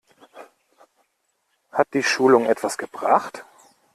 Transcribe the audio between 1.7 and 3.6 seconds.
Hat die Schulung etwas gebracht?